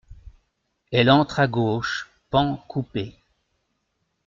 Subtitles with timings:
[0.91, 3.13] Elle entre à gauche, pan coupé.